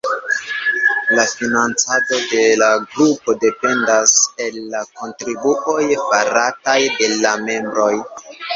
[1.17, 4.15] La financado de la grupo dependas
[4.47, 7.93] el la kontribuoj farataj de la membroj.